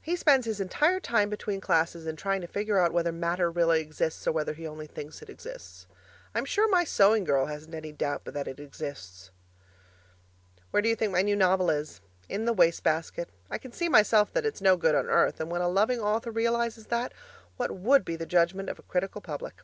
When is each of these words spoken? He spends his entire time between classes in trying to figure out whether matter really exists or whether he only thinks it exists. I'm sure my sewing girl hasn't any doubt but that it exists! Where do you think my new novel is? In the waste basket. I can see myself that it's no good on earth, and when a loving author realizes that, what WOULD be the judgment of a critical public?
He 0.00 0.16
spends 0.16 0.44
his 0.44 0.60
entire 0.60 0.98
time 0.98 1.30
between 1.30 1.60
classes 1.60 2.04
in 2.04 2.16
trying 2.16 2.40
to 2.40 2.48
figure 2.48 2.80
out 2.80 2.92
whether 2.92 3.12
matter 3.12 3.48
really 3.48 3.80
exists 3.80 4.26
or 4.26 4.32
whether 4.32 4.54
he 4.54 4.66
only 4.66 4.88
thinks 4.88 5.22
it 5.22 5.30
exists. 5.30 5.86
I'm 6.34 6.44
sure 6.44 6.68
my 6.68 6.82
sewing 6.82 7.22
girl 7.22 7.46
hasn't 7.46 7.72
any 7.72 7.92
doubt 7.92 8.22
but 8.24 8.34
that 8.34 8.48
it 8.48 8.58
exists! 8.58 9.30
Where 10.72 10.82
do 10.82 10.88
you 10.88 10.96
think 10.96 11.12
my 11.12 11.22
new 11.22 11.36
novel 11.36 11.70
is? 11.70 12.00
In 12.28 12.44
the 12.44 12.52
waste 12.52 12.82
basket. 12.82 13.28
I 13.52 13.58
can 13.58 13.70
see 13.70 13.88
myself 13.88 14.32
that 14.32 14.44
it's 14.44 14.60
no 14.60 14.76
good 14.76 14.96
on 14.96 15.06
earth, 15.06 15.38
and 15.38 15.48
when 15.48 15.62
a 15.62 15.68
loving 15.68 16.00
author 16.00 16.32
realizes 16.32 16.86
that, 16.88 17.12
what 17.56 17.70
WOULD 17.70 18.04
be 18.04 18.16
the 18.16 18.26
judgment 18.26 18.68
of 18.68 18.80
a 18.80 18.90
critical 18.90 19.20
public? 19.20 19.60